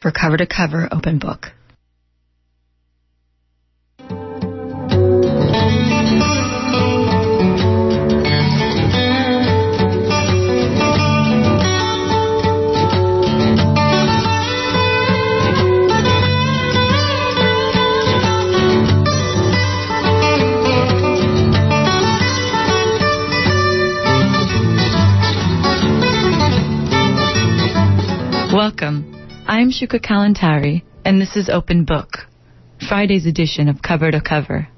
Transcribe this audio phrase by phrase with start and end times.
[0.00, 1.52] for Cover to Cover Open Book.
[29.58, 32.28] I'm Shuka Kalantari, and this is Open Book,
[32.88, 34.68] Friday's edition of Cover to Cover.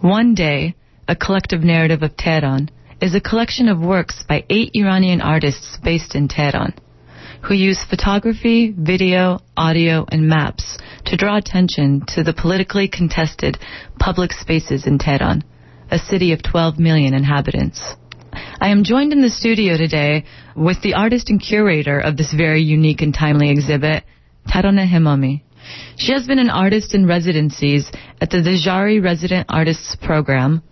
[0.00, 0.74] One Day,
[1.06, 6.16] a collective narrative of Tehran, is a collection of works by eight Iranian artists based
[6.16, 6.74] in Tehran,
[7.42, 13.58] who use photography, video, audio, and maps to draw attention to the politically contested
[14.00, 15.44] public spaces in Tehran,
[15.92, 17.94] a city of 12 million inhabitants.
[18.34, 20.24] I am joined in the studio today
[20.56, 24.04] with the artist and curator of this very unique and timely exhibit,
[24.48, 25.42] Taraneh Hemami.
[25.96, 30.62] She has been an artist in residencies at the Djerassi Resident Artists Program,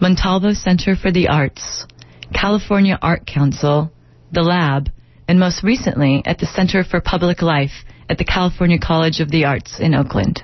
[0.00, 1.86] Montalvo Center for the Arts,
[2.34, 3.92] California Art Council,
[4.32, 4.90] The Lab,
[5.26, 9.44] and most recently at the Center for Public Life at the California College of the
[9.44, 10.42] Arts in Oakland.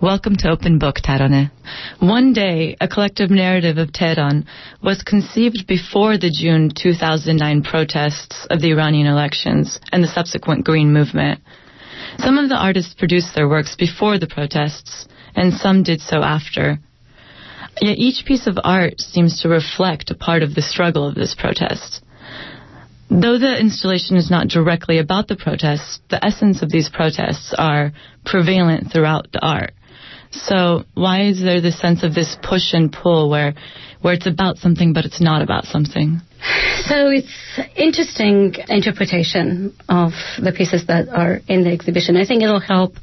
[0.00, 1.50] Welcome to Open Book, Taraneh.
[2.00, 4.46] One Day, a collective narrative of Tehran,
[4.82, 10.92] was conceived before the June 2009 protests of the Iranian elections and the subsequent Green
[10.92, 11.40] Movement.
[12.18, 16.78] Some of the artists produced their works before the protests, and some did so after.
[17.80, 21.34] Yet each piece of art seems to reflect a part of the struggle of this
[21.34, 22.01] protest.
[23.20, 27.92] Though the installation is not directly about the protests, the essence of these protests are
[28.24, 29.74] prevalent throughout the art.
[30.30, 33.52] So why is there this sense of this push and pull where
[34.00, 36.22] where it's about something but it's not about something?
[36.86, 42.16] So it's interesting interpretation of the pieces that are in the exhibition.
[42.16, 42.94] I think it'll help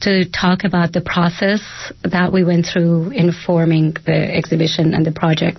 [0.00, 1.62] to talk about the process
[2.02, 5.58] that we went through in forming the exhibition and the project.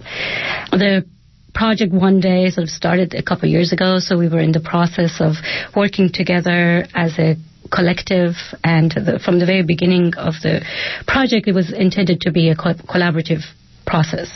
[0.71, 1.05] The
[1.53, 4.51] project one day sort of started a couple of years ago, so we were in
[4.51, 5.35] the process of
[5.75, 7.35] working together as a
[7.71, 8.33] collective
[8.63, 10.61] and the, from the very beginning of the
[11.07, 13.41] project it was intended to be a co- collaborative
[13.85, 14.29] process.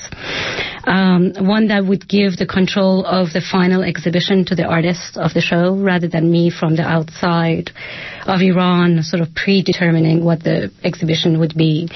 [0.85, 5.33] Um, one that would give the control of the final exhibition to the artist of
[5.33, 7.71] the show rather than me from the outside
[8.25, 11.89] of Iran sort of predetermining what the exhibition would be,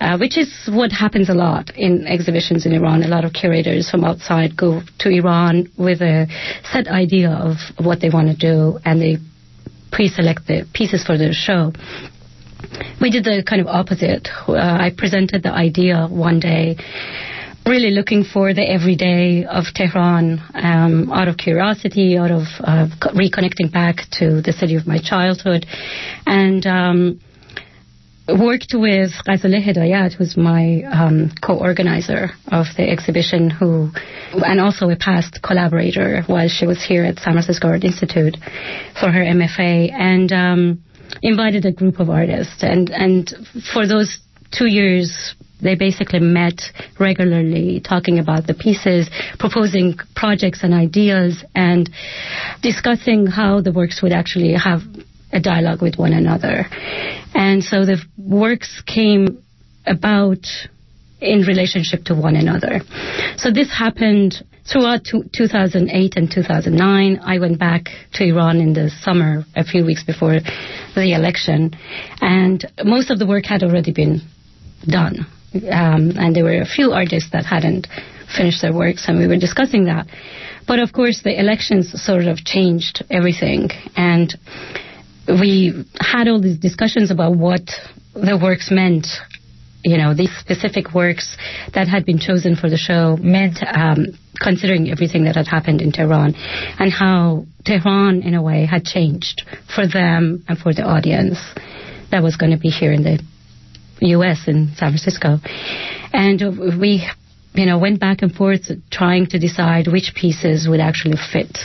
[0.00, 3.02] uh, which is what happens a lot in exhibitions in Iran.
[3.02, 6.26] A lot of curators from outside go to Iran with a
[6.70, 9.16] set idea of what they want to do and they
[9.90, 11.72] pre-select the pieces for the show
[13.00, 14.28] we did the kind of opposite.
[14.48, 16.76] Uh, I presented the idea one day,
[17.66, 23.72] really looking for the everyday of Tehran um, out of curiosity, out of uh, reconnecting
[23.72, 25.66] back to the city of my childhood,
[26.26, 26.66] and.
[26.66, 27.20] Um,
[28.26, 33.90] worked with Ghazaleh Hedayat, who's my um, co-organizer of the exhibition, who,
[34.32, 38.36] and also a past collaborator while she was here at San Francisco Art Institute
[38.98, 40.84] for her MFA, and um,
[41.22, 43.32] invited a group of artists, and and
[43.72, 44.18] for those
[44.50, 46.60] two years they basically met
[47.00, 49.08] regularly talking about the pieces,
[49.38, 51.90] proposing projects and ideas, and
[52.62, 54.80] discussing how the works would actually have
[55.32, 56.66] a dialogue with one another.
[57.34, 59.42] And so the works came
[59.86, 60.46] about
[61.20, 62.80] in relationship to one another.
[63.38, 64.34] So this happened
[64.70, 67.20] throughout 2008 and 2009.
[67.22, 70.38] I went back to Iran in the summer, a few weeks before
[70.94, 71.72] the election,
[72.20, 74.20] and most of the work had already been
[74.86, 75.26] done.
[75.54, 77.86] Um, and there were a few artists that hadn't
[78.36, 80.06] finished their works, and we were discussing that.
[80.66, 84.34] But of course, the elections sort of changed everything, and
[85.28, 87.62] we had all these discussions about what
[88.14, 89.06] the works meant
[89.84, 91.36] you know, these specific works
[91.74, 94.06] that had been chosen for the show meant, um,
[94.40, 99.42] considering everything that had happened in Tehran and how Tehran, in a way, had changed
[99.74, 101.38] for them and for the audience
[102.10, 103.22] that was going to be here in the
[104.00, 104.44] U.S.
[104.46, 105.36] in San Francisco.
[106.12, 107.06] And we,
[107.54, 111.58] you know, went back and forth trying to decide which pieces would actually fit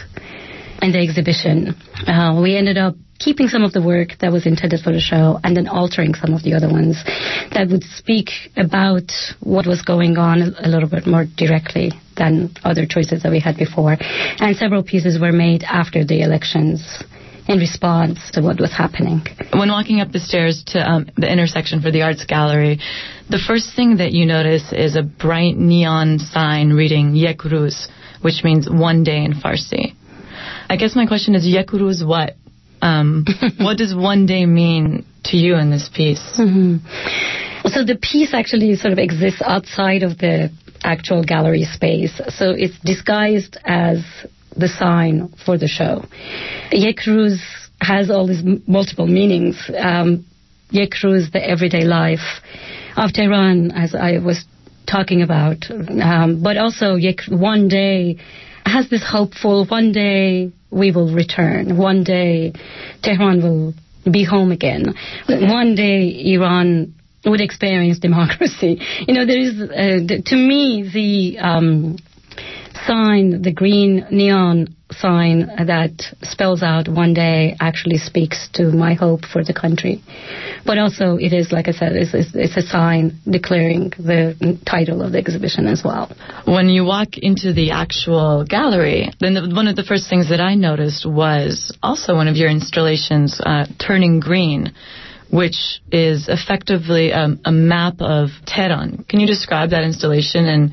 [0.81, 1.75] in the exhibition.
[2.07, 5.39] Uh, we ended up keeping some of the work that was intended for the show
[5.43, 6.95] and then altering some of the other ones
[7.51, 9.11] that would speak about
[9.41, 13.57] what was going on a little bit more directly than other choices that we had
[13.57, 13.97] before.
[14.39, 17.03] And several pieces were made after the elections
[17.49, 19.21] in response to what was happening.
[19.53, 22.79] When walking up the stairs to um, the intersection for the arts gallery,
[23.29, 27.89] the first thing that you notice is a bright neon sign reading Yek Ruz,
[28.21, 29.95] which means one day in Farsi.
[30.69, 32.35] I guess my question is Yek Ruz what?
[32.81, 33.25] Um,
[33.57, 36.21] what does one day mean to you in this piece?
[36.37, 37.67] Mm-hmm.
[37.67, 40.51] So the piece actually sort of exists outside of the
[40.83, 42.21] actual gallery space.
[42.29, 44.05] So it's disguised as
[44.55, 46.05] the sign for the show.
[46.71, 47.39] Yekruz
[47.81, 49.69] has all these m- multiple meanings.
[49.77, 50.25] Um,
[50.71, 52.41] Yekruz, the everyday life
[52.95, 54.45] of Tehran, as I was
[54.85, 58.17] talking about, um, but also Yek- one day
[58.65, 62.53] has this hopeful, one day we will return, one day
[63.01, 63.73] Tehran will
[64.09, 64.93] be home again,
[65.27, 66.95] one day Iran
[67.25, 68.81] would experience democracy.
[69.07, 71.97] You know, there is, uh, to me, the um,
[72.85, 75.91] sign, the green neon sign that
[76.23, 80.01] spells out one day actually speaks to my hope for the country.
[80.65, 85.11] But also, it is, like I said, it's, it's, a sign declaring the title of
[85.11, 86.11] the exhibition as well.
[86.45, 90.41] When you walk into the actual gallery, then the, one of the first things that
[90.41, 94.73] I noticed was also one of your installations, uh, Turning Green
[95.31, 99.05] which is effectively a, a, map of Tehran.
[99.07, 100.71] Can you describe that installation and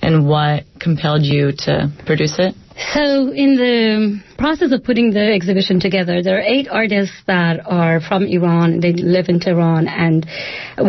[0.00, 2.54] and what compelled you to produce it?
[2.78, 8.00] So, in the process of putting the exhibition together, there are eight artists that are
[8.00, 8.78] from Iran.
[8.78, 10.24] They live in Tehran and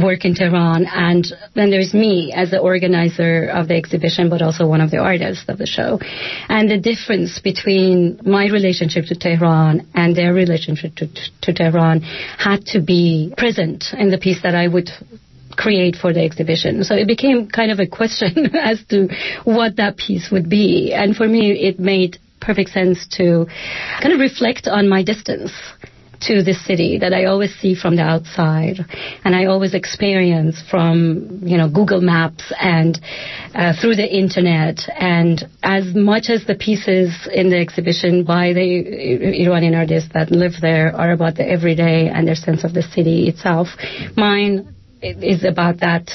[0.04, 0.86] work in Tehran.
[0.86, 1.26] And
[1.56, 5.46] then there's me as the organizer of the exhibition, but also one of the artists
[5.50, 6.00] of the show.
[6.48, 11.08] And the difference between my relationship to Tehran and their relationship to,
[11.42, 14.92] to Tehran had to be present in the piece that I would
[15.60, 16.84] create for the exhibition.
[16.84, 19.10] So it became kind of a question as to
[19.44, 20.94] what that piece would be.
[20.94, 23.46] And for me, it made perfect sense to
[24.02, 25.52] kind of reflect on my distance
[26.22, 28.80] to this city that I always see from the outside
[29.24, 33.00] and I always experience from you know Google Maps and
[33.56, 39.46] uh, through the internet and as much as the pieces in the exhibition by the
[39.46, 43.30] Iranian artists that live there are about the everyday and their sense of the city
[43.30, 43.70] itself
[44.18, 46.10] mine is about that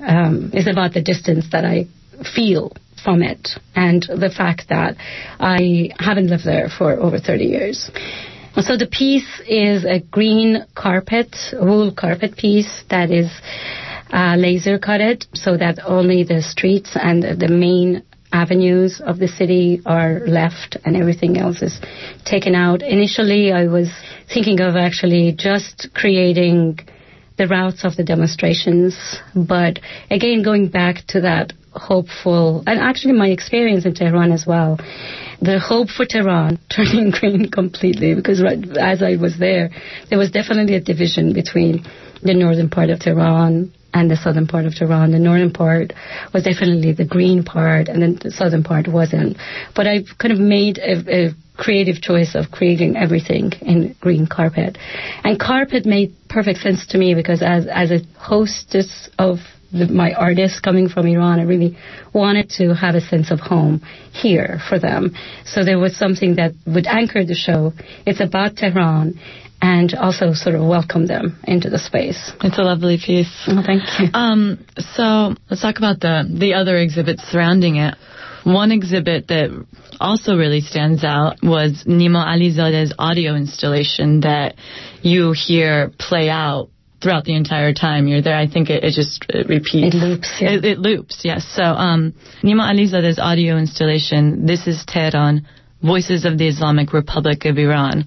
[0.00, 1.86] um, is about the distance that I
[2.34, 2.72] feel
[3.02, 4.96] from it and the fact that
[5.38, 7.90] I haven't lived there for over 30 years.
[8.56, 13.30] So the piece is a green carpet, wool carpet piece that is
[14.12, 18.02] uh, laser cutted so that only the streets and the main
[18.32, 21.80] avenues of the city are left and everything else is
[22.24, 22.82] taken out.
[22.82, 23.88] Initially, I was
[24.32, 26.80] thinking of actually just creating
[27.40, 28.94] the routes of the demonstrations.
[29.34, 34.78] But again, going back to that hopeful, and actually my experience in Tehran as well,
[35.40, 39.70] the hope for Tehran turning green completely because right, as I was there,
[40.10, 41.86] there was definitely a division between
[42.22, 45.12] the northern part of Tehran and the southern part of Tehran.
[45.12, 45.92] The northern part
[46.32, 49.36] was definitely the green part, and then the southern part wasn't.
[49.74, 54.78] But I kind of made a, a creative choice of creating everything in green carpet.
[55.24, 59.38] And carpet made perfect sense to me because as, as a hostess of
[59.72, 61.76] the, my artists coming from Iran, I really
[62.12, 63.82] wanted to have a sense of home
[64.12, 65.14] here for them.
[65.44, 67.72] So there was something that would anchor the show.
[68.06, 69.20] It's about Tehran
[69.62, 72.32] and also sort of welcome them into the space.
[72.42, 73.32] It's a lovely piece.
[73.46, 74.08] Oh, thank you.
[74.14, 77.94] Um, so let's talk about the the other exhibits surrounding it.
[78.44, 79.66] One exhibit that
[80.00, 84.54] also really stands out was Nima Alizade's audio installation that
[85.02, 86.70] you hear play out
[87.02, 88.36] throughout the entire time you're there.
[88.36, 89.94] I think it, it just it repeats.
[89.94, 90.38] It loops.
[90.40, 90.50] Yeah.
[90.52, 91.20] It, it, loops.
[91.24, 91.46] Yes.
[91.54, 95.46] So um, Nima Alizade's audio installation, "This is Tehran."
[95.82, 98.06] Voices of the Islamic Republic of Iran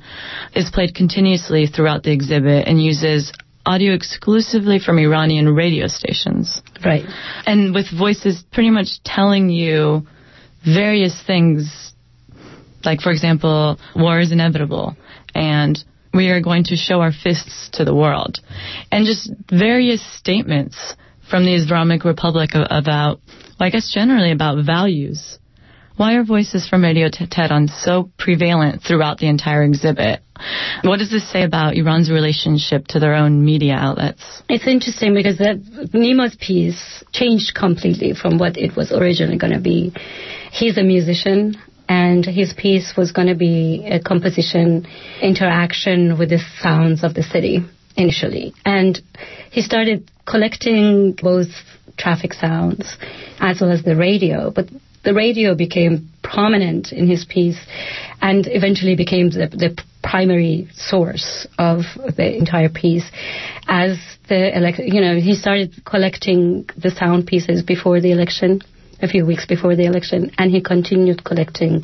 [0.55, 3.31] is played continuously throughout the exhibit and uses
[3.65, 6.61] audio exclusively from Iranian radio stations.
[6.83, 7.05] Right.
[7.45, 10.05] And with voices pretty much telling you
[10.65, 11.93] various things,
[12.83, 14.95] like, for example, war is inevitable,
[15.33, 15.81] and
[16.13, 18.39] we are going to show our fists to the world.
[18.91, 20.95] And just various statements
[21.29, 23.19] from the Islamic Republic about,
[23.59, 25.39] well, I guess generally about values.
[25.95, 30.21] Why are voices from Radio Tehran so prevalent throughout the entire exhibit?
[30.83, 34.23] What does this say about Iran's relationship to their own media outlets?
[34.49, 35.39] It's interesting because
[35.93, 39.93] Nima's piece changed completely from what it was originally going to be.
[40.51, 41.57] He's a musician
[41.87, 44.87] and his piece was going to be a composition
[45.21, 47.63] interaction with the sounds of the city
[47.95, 48.55] initially.
[48.65, 48.99] And
[49.51, 51.49] he started collecting both
[51.97, 52.97] traffic sounds
[53.39, 54.65] as well as the radio, but
[55.03, 57.59] the radio became prominent in his piece
[58.21, 61.81] and eventually became the, the primary source of
[62.17, 63.05] the entire piece.
[63.67, 63.97] As
[64.29, 64.51] the
[64.85, 68.61] you know he started collecting the sound pieces before the election
[69.01, 71.83] a few weeks before the election and he continued collecting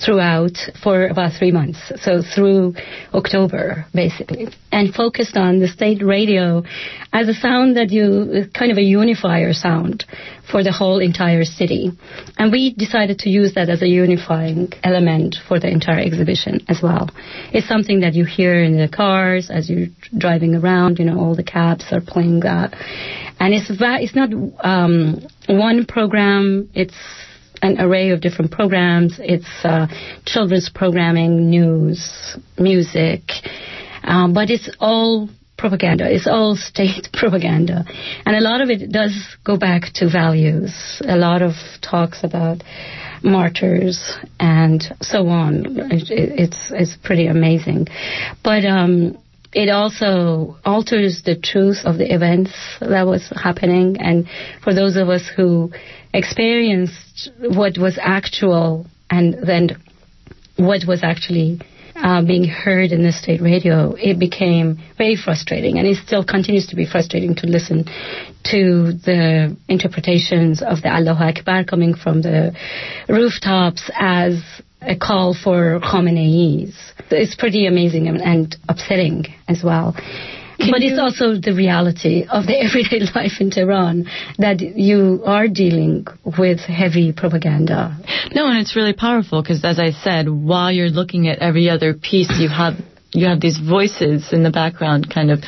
[0.00, 2.74] throughout for about three months, so through
[3.12, 6.62] October, basically, and focused on the state radio
[7.12, 10.04] as a sound that you, kind of a unifier sound
[10.50, 11.90] for the whole entire city.
[12.38, 16.80] And we decided to use that as a unifying element for the entire exhibition as
[16.82, 17.10] well.
[17.52, 21.36] It's something that you hear in the cars as you're driving around, you know, all
[21.36, 22.72] the cabs are playing that.
[23.38, 24.30] And it's, it's not
[24.64, 26.94] um, one program, it's
[27.62, 29.18] an array of different programs.
[29.18, 29.86] It's uh,
[30.26, 33.22] children's programming, news, music,
[34.02, 36.12] um, but it's all propaganda.
[36.12, 37.84] It's all state propaganda.
[38.26, 41.00] And a lot of it does go back to values.
[41.06, 42.62] A lot of talks about
[43.22, 45.64] martyrs and so on.
[45.92, 47.86] It's, it's pretty amazing.
[48.42, 49.16] But, um,
[49.54, 53.98] it also alters the truth of the events that was happening.
[54.00, 54.26] And
[54.64, 55.70] for those of us who
[56.14, 59.82] experienced what was actual and then
[60.56, 61.60] what was actually
[61.96, 66.66] uh, being heard in the state radio, it became very frustrating, and it still continues
[66.68, 67.84] to be frustrating to listen
[68.44, 72.56] to the interpretations of the Allahu Akbar coming from the
[73.08, 74.42] rooftops as
[74.80, 76.74] a call for Khamenei's.
[77.10, 79.94] It's pretty amazing and, and upsetting as well.
[80.70, 84.06] But it's also the reality of the everyday life in Tehran
[84.38, 87.96] that you are dealing with heavy propaganda.
[88.34, 91.94] No, and it's really powerful because, as I said, while you're looking at every other
[91.94, 92.74] piece, you have
[93.14, 95.40] you have these voices in the background, kind of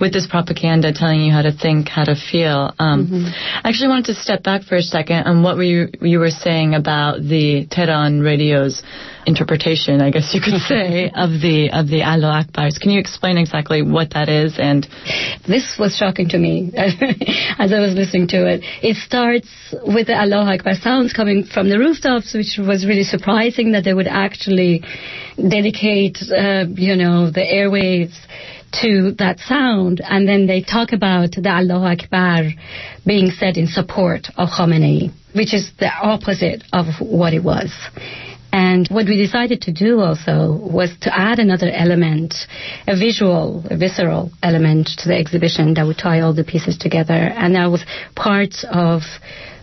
[0.00, 2.74] with this propaganda telling you how to think, how to feel.
[2.78, 3.26] Um, mm-hmm.
[3.64, 6.74] I actually wanted to step back for a second on what you, you were saying
[6.74, 8.82] about the Tehran radio's
[9.26, 12.78] interpretation, I guess you could say, of the of the Allah Akbars.
[12.80, 14.58] Can you explain exactly what that is?
[14.58, 14.86] And
[15.46, 18.60] this was shocking to me as I was listening to it.
[18.82, 19.48] It starts
[19.84, 23.94] with the Allah Akbar sounds coming from the rooftops, which was really surprising that they
[23.94, 24.84] would actually
[25.36, 28.14] dedicate, uh, you know, the airwaves
[28.82, 32.50] to that sound, and then they talk about the Allahu Akbar
[33.06, 37.72] being said in support of Khomeini, which is the opposite of what it was.
[38.52, 42.34] And what we decided to do also was to add another element,
[42.86, 47.12] a visual, a visceral element to the exhibition that would tie all the pieces together.
[47.12, 49.02] And that was part of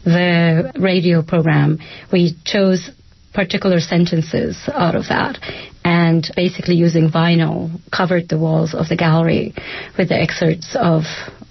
[0.04, 1.80] the radio program.
[2.12, 2.92] We chose
[3.34, 5.40] particular sentences out of that
[5.84, 9.54] and basically using vinyl covered the walls of the gallery
[9.98, 11.04] with the excerpts of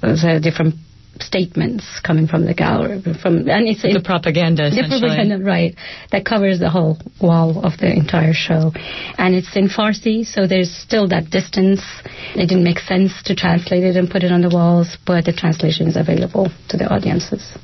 [0.03, 0.75] uh, the different
[1.21, 5.77] statements coming from the gallery from and it's the propaganda the propaganda right
[6.11, 8.73] that covers the whole wall of the entire show.
[9.19, 11.83] And it's in farsi so there's still that distance.
[12.35, 15.33] It didn't make sense to translate it and put it on the walls but the
[15.33, 17.57] translation is available to the audiences.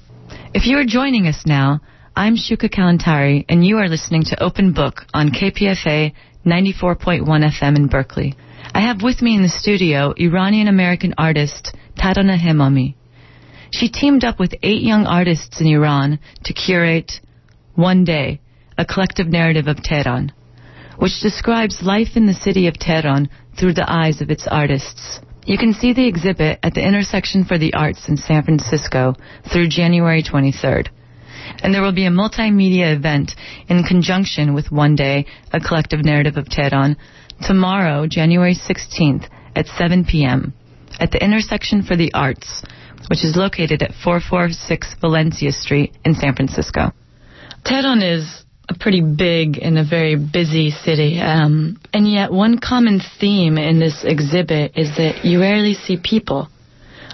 [0.54, 1.80] If you are joining us now
[2.16, 6.12] I'm Shuka Kalantari, and you are listening to Open Book on KPFA
[6.48, 8.34] 94.1 FM in Berkeley.
[8.72, 12.94] I have with me in the studio Iranian American artist Taraneh Hemami.
[13.70, 17.20] She teamed up with eight young artists in Iran to curate
[17.74, 18.40] One Day,
[18.78, 20.32] a collective narrative of Tehran,
[20.96, 23.28] which describes life in the city of Tehran
[23.58, 25.20] through the eyes of its artists.
[25.44, 29.14] You can see the exhibit at the Intersection for the Arts in San Francisco
[29.52, 30.88] through January 23rd
[31.62, 33.32] and there will be a multimedia event
[33.68, 36.96] in conjunction with One Day, a collective narrative of Tehran,
[37.46, 40.52] tomorrow, January 16th at 7 p.m.
[41.00, 42.62] at the Intersection for the Arts,
[43.08, 46.92] which is located at 446 Valencia Street in San Francisco.
[47.64, 51.18] Tehran is a pretty big and a very busy city.
[51.20, 56.48] Um, and yet, one common theme in this exhibit is that you rarely see people.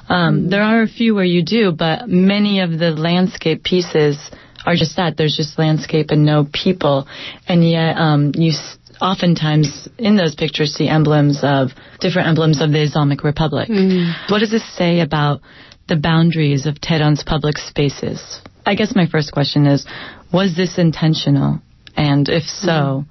[0.08, 4.18] Um, there are a few where you do, but many of the landscape pieces
[4.66, 5.16] are just that.
[5.16, 7.06] There's just landscape and no people.
[7.49, 11.70] And yet, um, you s- oftentimes in those pictures see emblems of
[12.00, 13.68] different emblems of the Islamic Republic.
[13.68, 14.30] Mm.
[14.30, 15.40] What does this say about
[15.88, 18.40] the boundaries of Tehran's public spaces?
[18.66, 19.87] I guess my first question is,
[20.32, 21.61] was this intentional?
[21.96, 23.06] And if so, mm.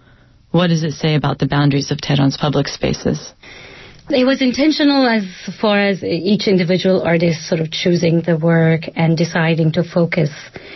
[0.52, 3.34] what does it say about the boundaries of Tehran's public spaces?
[4.10, 5.24] It was intentional as
[5.62, 10.30] far as each individual artist sort of choosing the work and deciding to focus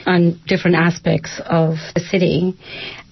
[0.05, 2.55] on different aspects of the city.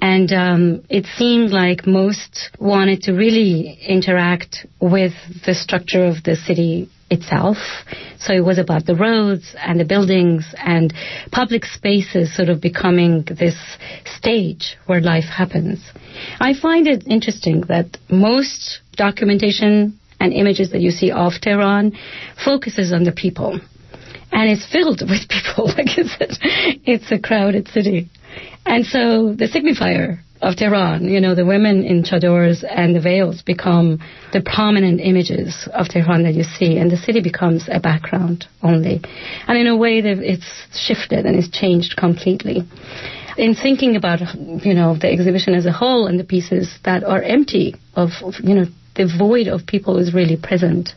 [0.02, 5.12] And um, it seemed like most wanted to really interact with
[5.46, 7.58] the structure of the city itself.
[8.18, 10.94] So it was about the roads and the buildings and
[11.32, 13.58] public spaces sort of becoming this
[14.06, 15.82] stage where life happens.
[16.40, 21.98] I find it interesting that most documentation and images that you see of Tehran
[22.44, 23.60] focuses on the people.
[24.32, 25.68] And it's filled with people.
[25.68, 26.38] Like I said,
[26.86, 28.10] it's a crowded city.
[28.66, 31.06] And so the signifier of Tehran.
[31.06, 34.00] You know, the women in chadors and the veils become
[34.34, 39.02] the prominent images of Tehran that you see, and the city becomes a background only.
[39.48, 42.64] And in a way, it's shifted and it's changed completely.
[43.38, 47.22] In thinking about, you know, the exhibition as a whole and the pieces that are
[47.22, 48.10] empty of
[48.42, 48.66] you know,
[48.96, 50.90] the void of people is really present.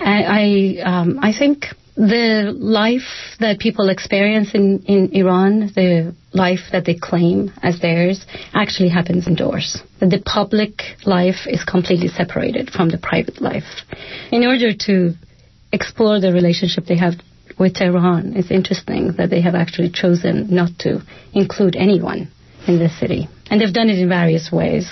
[0.00, 1.66] I, I, um, I think
[1.96, 8.24] the life that people experience in, in Iran, the life that they claim as theirs,
[8.54, 9.78] actually happens indoors.
[9.98, 13.82] The public life is completely separated from the private life.
[14.30, 15.14] In order to
[15.72, 17.14] explore the relationship they have
[17.58, 21.02] with Tehran, it's interesting that they have actually chosen not to
[21.34, 22.30] include anyone
[22.68, 23.28] in the city.
[23.50, 24.86] And they've done it in various ways.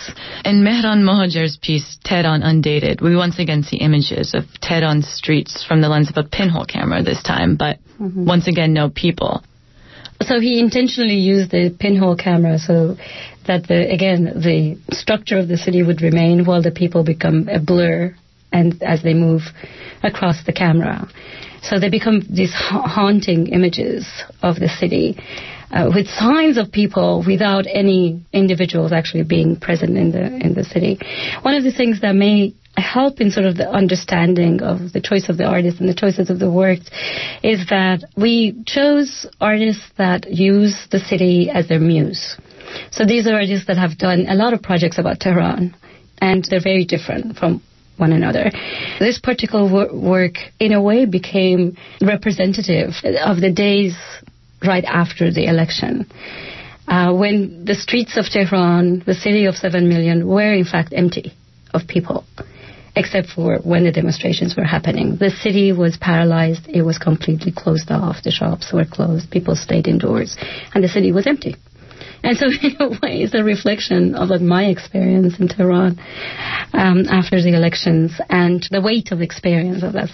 [0.44, 5.80] In Mehran Mohajer's piece, Tehran Undated, we once again see images of Tehran streets from
[5.82, 8.26] the lens of a pinhole camera this time, but mm-hmm.
[8.26, 9.42] once again, no people.
[10.22, 12.96] So he intentionally used the pinhole camera so
[13.46, 17.60] that, the, again, the structure of the city would remain while the people become a
[17.60, 18.16] blur
[18.52, 19.42] and as they move
[20.02, 21.06] across the camera.
[21.62, 24.06] So they become these haunting images
[24.42, 25.18] of the city
[25.70, 30.64] uh, with signs of people without any individuals actually being present in the in the
[30.64, 30.98] city.
[31.42, 35.28] One of the things that may help in sort of the understanding of the choice
[35.28, 36.90] of the artist and the choices of the works
[37.42, 42.36] is that we chose artists that use the city as their muse.
[42.90, 45.74] So these are artists that have done a lot of projects about Tehran,
[46.18, 47.62] and they're very different from
[47.96, 48.50] one another.
[48.98, 52.90] This particular wor- work, in a way, became representative
[53.24, 53.94] of the days
[54.66, 56.06] right after the election.
[56.88, 61.32] Uh, when the streets of Tehran, the city of 7 million, were in fact empty
[61.74, 62.24] of people,
[62.94, 65.16] except for when the demonstrations were happening.
[65.18, 69.88] The city was paralyzed, it was completely closed off, the shops were closed, people stayed
[69.88, 70.36] indoors,
[70.74, 71.56] and the city was empty.
[72.22, 75.98] And so, in a way, it's a reflection of my experience in Tehran
[76.72, 80.10] um, after the elections and the weight of experience of that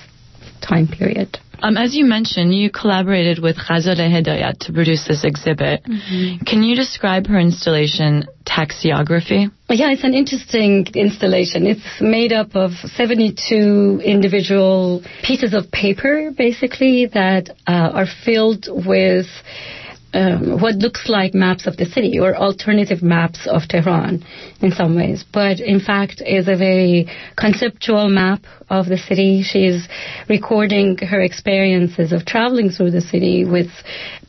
[0.62, 1.38] time period.
[1.62, 5.84] Um, as you mentioned, you collaborated with Ghazaleh Hedayat to produce this exhibit.
[5.84, 6.44] Mm-hmm.
[6.44, 9.46] Can you describe her installation, Taxiography?
[9.68, 11.66] Yeah, it's an interesting installation.
[11.66, 19.26] It's made up of 72 individual pieces of paper, basically, that uh, are filled with
[20.14, 24.24] um, what looks like maps of the city or alternative maps of Tehran
[24.60, 29.42] in some ways, but in fact is a very conceptual map of the city.
[29.42, 29.88] She's
[30.28, 33.70] recording her experiences of traveling through the city with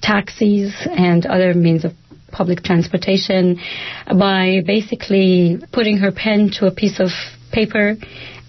[0.01, 1.91] taxis and other means of
[2.31, 3.59] public transportation
[4.07, 7.09] by basically putting her pen to a piece of
[7.51, 7.95] paper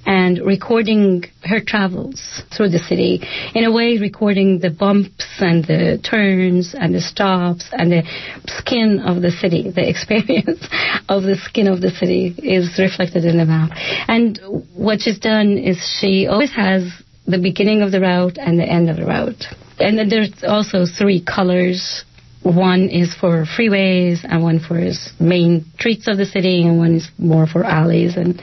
[0.06, 3.20] and recording her travels through the city.
[3.54, 8.02] In a way, recording the bumps and the turns and the stops and the
[8.46, 9.70] skin of the city.
[9.70, 10.66] The experience
[11.08, 13.70] of the skin of the city is reflected in the map.
[14.08, 14.38] And
[14.74, 16.92] what she's done is she always has
[17.26, 19.44] the beginning of the route and the end of the route.
[19.78, 22.04] And then there's also three colors
[22.44, 24.78] one is for freeways and one for
[25.18, 28.38] main streets of the city and one is more for alleys and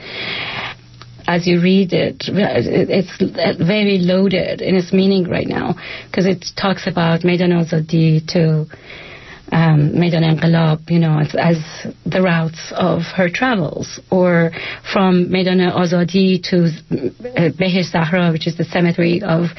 [1.26, 3.16] as you read it, it's
[3.58, 5.74] very loaded in its meaning right now
[6.06, 8.66] because it talks about Maidan Azadi to
[9.52, 11.58] um, Maidan Enqilab, you know, as, as,
[12.06, 14.50] the routes of her travels, or
[14.92, 16.72] from Maidan Azadi to
[17.36, 19.50] uh, Zahra, which is the cemetery of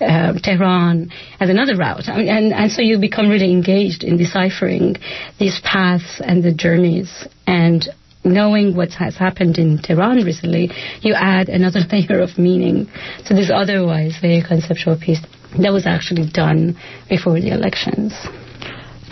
[0.00, 2.08] uh, Tehran, as another route.
[2.08, 4.96] And, and so you become really engaged in deciphering
[5.38, 7.88] these paths and the journeys and
[8.26, 12.88] knowing what has happened in Tehran recently, you add another layer of meaning
[13.26, 15.20] to this otherwise very conceptual piece
[15.58, 16.76] that was actually done
[17.08, 18.12] before the elections.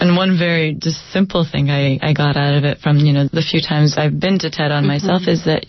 [0.01, 3.29] And one very just simple thing I, I got out of it from, you know,
[3.33, 4.89] the few times I've been to Tehran mm-hmm.
[4.89, 5.67] myself is that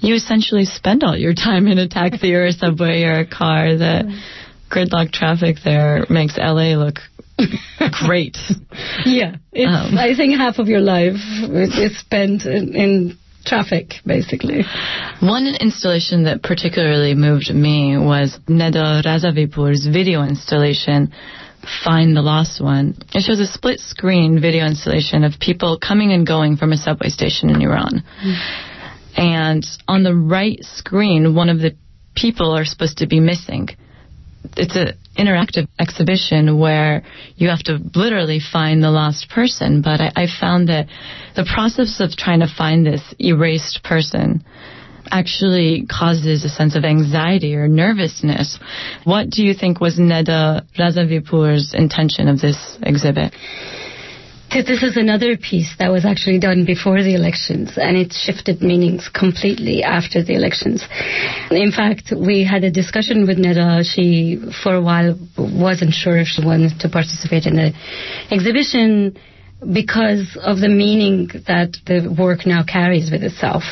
[0.00, 3.76] you essentially spend all your time in a taxi or a subway or a car.
[3.76, 4.06] That
[4.70, 6.96] gridlock traffic there makes LA look
[8.06, 8.36] great.
[9.04, 14.62] yeah, um, I think half of your life is spent in, in traffic, basically.
[15.20, 21.12] One installation that particularly moved me was Neda Razavipur's video installation,
[21.84, 22.96] Find the Lost One.
[23.14, 27.08] It shows a split screen video installation of people coming and going from a subway
[27.08, 28.04] station in Iran.
[28.22, 28.74] Mm.
[29.16, 31.76] And on the right screen, one of the
[32.14, 33.68] people are supposed to be missing
[34.56, 37.02] it's an interactive exhibition where
[37.36, 39.82] you have to literally find the lost person.
[39.82, 40.86] But I, I found that
[41.36, 44.44] the process of trying to find this erased person
[45.10, 48.58] actually causes a sense of anxiety or nervousness.
[49.04, 53.34] What do you think was Neda Razavipur's intention of this exhibit?
[54.50, 59.08] This is another piece that was actually done before the elections, and it shifted meanings
[59.08, 60.84] completely after the elections.
[61.50, 63.84] In fact, we had a discussion with Neda.
[63.84, 67.72] She, for a while, wasn't sure if she wanted to participate in the
[68.30, 69.16] exhibition
[69.60, 73.64] because of the meaning that the work now carries with itself.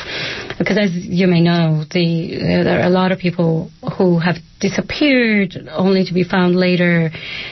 [0.57, 4.35] Because as you may know, the, uh, there are a lot of people who have
[4.59, 7.09] disappeared only to be found later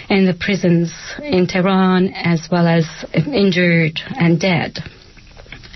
[0.10, 0.92] in the prisons
[1.24, 4.80] in Tehran as well as injured and dead.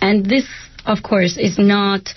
[0.02, 0.46] And this,
[0.86, 2.10] of course, is not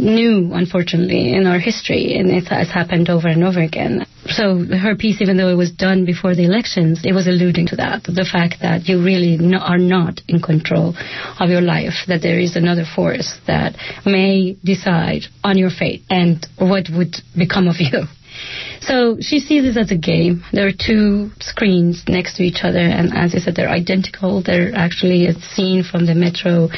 [0.00, 4.06] new, unfortunately, in our history, and it has happened over and over again.
[4.26, 7.76] So her piece, even though it was done before the elections, it was alluding to
[7.76, 10.94] that, the fact that you really no, are not in control
[11.38, 16.46] of your life, that there is another force that may decide on your fate and
[16.58, 18.04] what would become of you.
[18.82, 20.42] So she sees this as a game.
[20.52, 24.42] There are two screens next to each other, and as I said, they're identical.
[24.42, 26.68] They're actually a scene from the metro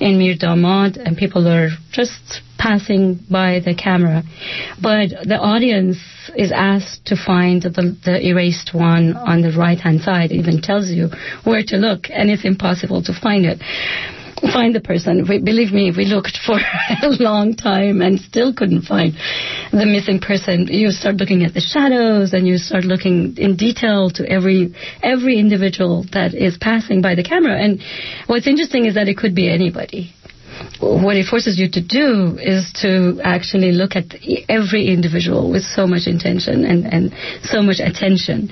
[0.00, 4.22] in Mir Damad, and people are just passing by the camera.
[4.82, 5.98] But the audience
[6.36, 10.32] is asked to find the, the erased one on the right hand side.
[10.32, 11.08] It even tells you
[11.44, 13.62] where to look, and it's impossible to find it
[14.40, 15.26] find the person.
[15.28, 16.58] We, believe me, we looked for
[17.02, 19.14] a long time and still couldn't find
[19.72, 20.68] the missing person.
[20.68, 25.38] You start looking at the shadows and you start looking in detail to every every
[25.38, 27.58] individual that is passing by the camera.
[27.58, 27.82] And
[28.26, 30.12] what's interesting is that it could be anybody
[30.80, 34.04] what it forces you to do is to actually look at
[34.48, 38.48] every individual with so much intention and, and so much attention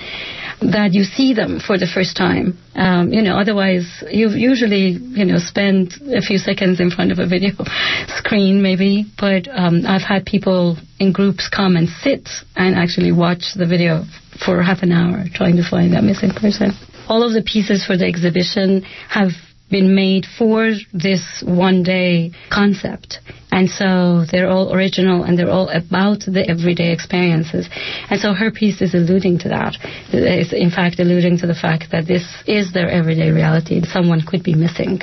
[0.72, 2.58] that you see them for the first time.
[2.74, 7.18] Um, you know, otherwise you usually you know spend a few seconds in front of
[7.18, 7.52] a video
[8.08, 9.04] screen maybe.
[9.18, 14.04] But um, I've had people in groups come and sit and actually watch the video
[14.44, 16.72] for half an hour trying to find that missing person.
[17.08, 19.30] All of the pieces for the exhibition have
[19.74, 23.18] been made for this one day concept.
[23.50, 27.68] And so they're all original and they're all about the everyday experiences.
[28.08, 29.74] And so her piece is alluding to that.
[30.12, 33.82] It's in fact alluding to the fact that this is their everyday reality.
[33.84, 35.00] Someone could be missing.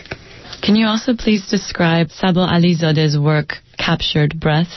[0.64, 4.72] Can you also please describe Sabo Alizade's work, Captured Breath?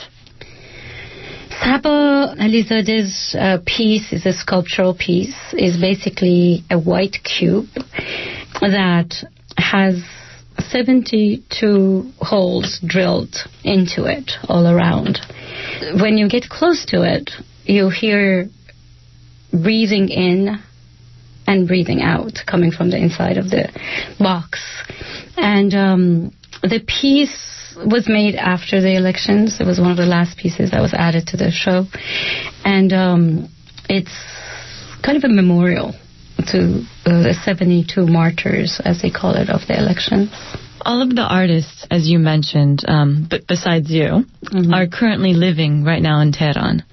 [1.63, 7.67] Sabo Alizade's uh, piece is a sculptural piece, is basically a white cube
[8.59, 9.23] that
[9.57, 10.03] has
[10.59, 15.19] 72 holes drilled into it all around.
[15.99, 17.31] When you get close to it,
[17.65, 18.47] you hear
[19.51, 20.57] breathing in
[21.47, 23.69] and breathing out coming from the inside of the
[24.19, 24.59] box.
[25.37, 29.59] And um, the piece was made after the elections.
[29.59, 31.85] It was one of the last pieces that was added to the show.
[32.63, 33.49] And um,
[33.89, 34.13] it's
[35.03, 35.93] kind of a memorial
[36.51, 40.29] to uh, the 72 martyrs, as they call it, of the election.
[40.81, 44.73] All of the artists, as you mentioned, um, but besides you, mm-hmm.
[44.73, 46.83] are currently living right now in Tehran.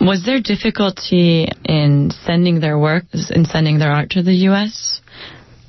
[0.00, 5.00] Was there difficulty in sending their work, in sending their art to the U.S.?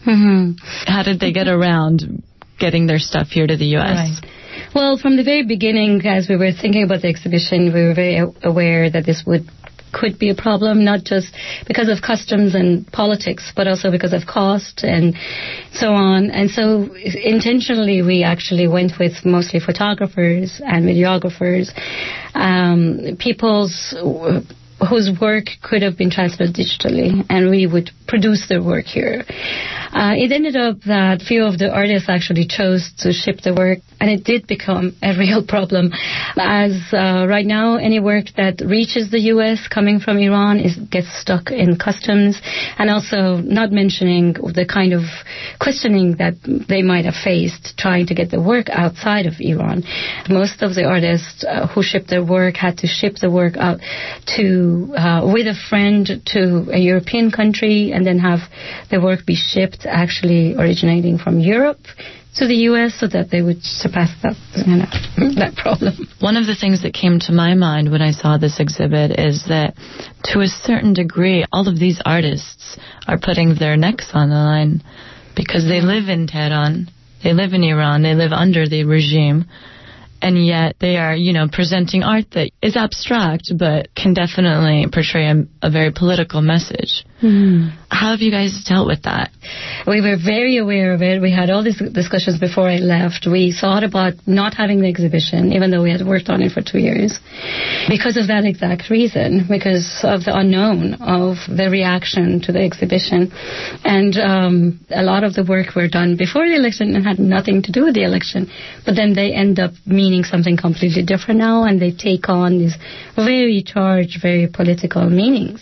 [0.05, 0.57] Mm-hmm.
[0.87, 2.23] How did they get around
[2.59, 4.21] getting their stuff here to the U.S.?
[4.21, 4.31] Right.
[4.73, 8.21] Well, from the very beginning, as we were thinking about the exhibition, we were very
[8.43, 9.49] aware that this would
[9.95, 11.33] could be a problem, not just
[11.67, 15.15] because of customs and politics, but also because of cost and
[15.71, 16.29] so on.
[16.31, 21.71] And so intentionally, we actually went with mostly photographers and videographers,
[22.35, 23.95] um, people's
[24.89, 29.23] whose work could have been transferred digitally, and we would produce their work here.
[29.95, 33.79] Uh, it ended up that few of the artists actually chose to ship the work,
[34.01, 35.89] and it did become a real problem.
[36.35, 39.69] As uh, right now, any work that reaches the U.S.
[39.69, 42.41] coming from Iran is gets stuck in customs,
[42.77, 45.03] and also not mentioning the kind of
[45.61, 46.35] questioning that
[46.67, 49.83] they might have faced trying to get the work outside of Iran.
[50.27, 53.79] Most of the artists uh, who shipped their work had to ship the work out
[54.35, 56.05] to uh, with a friend
[56.35, 58.39] to a European country, and then have
[58.91, 61.79] the work be shipped actually originating from Europe
[62.35, 62.99] to the U.S.
[62.99, 64.35] so that they would surpass that
[64.67, 65.39] you know, mm-hmm.
[65.39, 65.95] that problem.
[66.19, 69.45] One of the things that came to my mind when I saw this exhibit is
[69.47, 69.75] that,
[70.31, 74.83] to a certain degree, all of these artists are putting their necks on the line
[75.35, 76.89] because they live in Tehran,
[77.23, 79.45] they live in Iran, they live under the regime,
[80.21, 85.27] and yet they are, you know, presenting art that is abstract but can definitely portray
[85.27, 87.05] a, a very political message.
[87.23, 87.71] Mm.
[87.89, 89.31] How have you guys dealt with that?
[89.87, 91.21] We were very aware of it.
[91.21, 93.25] We had all these discussions before I left.
[93.25, 96.61] We thought about not having the exhibition, even though we had worked on it for
[96.61, 97.17] two years,
[97.87, 103.31] because of that exact reason, because of the unknown of the reaction to the exhibition.
[103.85, 107.61] And um, a lot of the work were done before the election and had nothing
[107.63, 108.51] to do with the election,
[108.85, 112.75] but then they end up meaning something completely different now, and they take on these
[113.15, 115.61] very charged, very political meanings.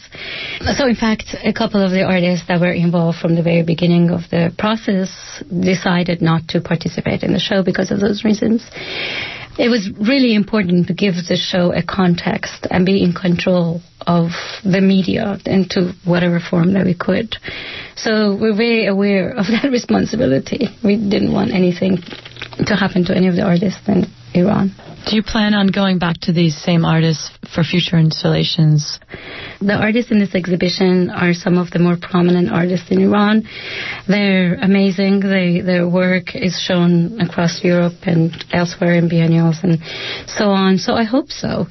[0.78, 4.10] So, in fact, a couple of the artists that were involved from the very beginning
[4.10, 8.64] of the process decided not to participate in the show because of those reasons.
[9.60, 14.32] It was really important to give the show a context and be in control of
[14.64, 17.36] the media into whatever form that we could.
[17.96, 20.70] So we're very aware of that responsibility.
[20.84, 21.98] We didn't want anything
[22.66, 24.72] to happen to any of the artists in Iran.
[25.06, 29.00] Do you plan on going back to these same artists for future installations?
[29.60, 33.44] The artists in this exhibition are some of the more prominent artists in Iran.
[34.08, 35.20] They're amazing.
[35.20, 39.80] They, their work is shown across Europe and elsewhere in biennials and
[40.28, 40.78] so on.
[40.78, 41.68] So I hope so.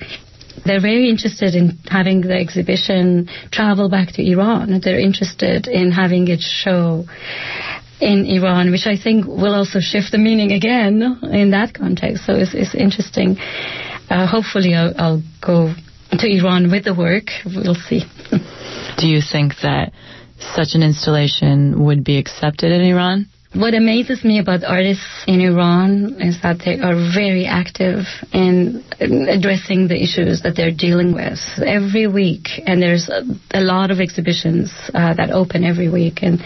[0.66, 4.81] They're very interested in having the exhibition travel back to Iran.
[4.85, 7.07] They're interested in having it show
[8.03, 12.27] in Iran, which I think will also shift the meaning again in that context.
[12.27, 13.38] So it's, it's interesting.
[14.11, 15.73] Uh, hopefully, I'll, I'll go
[16.11, 17.31] to Iran with the work.
[17.47, 18.03] We'll see.
[18.99, 19.93] Do you think that
[20.57, 23.29] such an installation would be accepted in Iran?
[23.55, 29.88] What amazes me about artists in Iran is that they are very active in addressing
[29.88, 32.49] the issues that they're dealing with every week.
[32.67, 36.41] And there's a, a lot of exhibitions uh, that open every week in,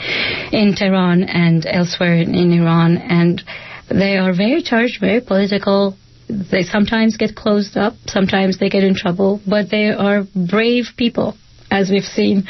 [0.51, 2.97] in Tehran and elsewhere in, in Iran.
[2.97, 3.41] And
[3.89, 5.97] they are very charged, very political,
[6.29, 11.37] they sometimes get closed up, sometimes they get in trouble, but they are brave people
[11.71, 12.45] as we've seen.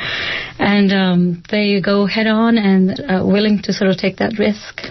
[0.59, 4.83] And um, they go head on and uh, willing to sort of take that risk.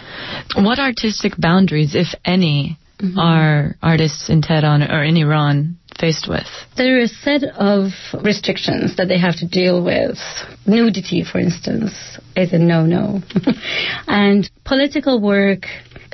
[0.55, 3.17] What artistic boundaries, if any, mm-hmm.
[3.19, 6.47] are artists in Tehran or in Iran faced with?
[6.77, 7.91] There are a set of
[8.23, 10.17] restrictions that they have to deal with.
[10.65, 11.93] Nudity, for instance,
[12.35, 13.21] is a no-no.
[14.07, 15.65] and political work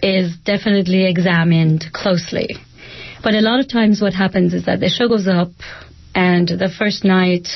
[0.03, 2.55] is definitely examined closely.
[3.23, 5.51] But a lot of times what happens is that the show goes up
[6.15, 7.47] and the first night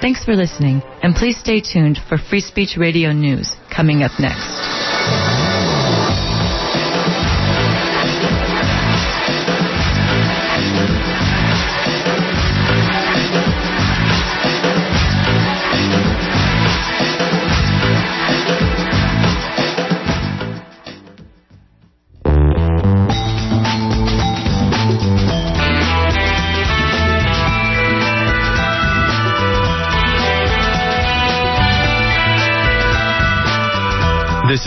[0.01, 5.56] Thanks for listening, and please stay tuned for Free Speech Radio News coming up next.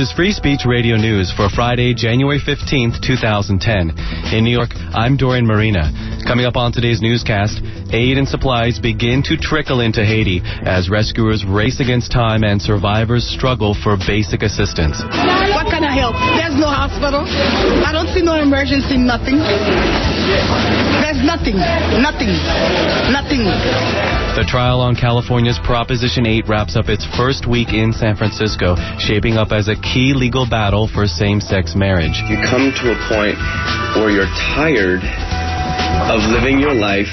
[0.01, 3.93] Is Free Speech Radio News for Friday, January 15th, 2010.
[4.33, 5.93] In New York, I'm Dorian Merina.
[6.31, 7.59] Coming up on today's newscast,
[7.91, 13.27] aid and supplies begin to trickle into Haiti as rescuers race against time and survivors
[13.27, 15.03] struggle for basic assistance.
[15.03, 16.15] What kind of help?
[16.39, 17.27] There's no hospital.
[17.27, 19.43] I don't see no emergency, nothing.
[21.03, 21.59] There's nothing.
[21.99, 22.31] Nothing.
[23.11, 23.43] Nothing.
[24.39, 29.35] The trial on California's Proposition 8 wraps up its first week in San Francisco, shaping
[29.35, 32.23] up as a key legal battle for same sex marriage.
[32.31, 33.35] You come to a point
[33.99, 35.03] where you're tired
[36.11, 37.09] of living your life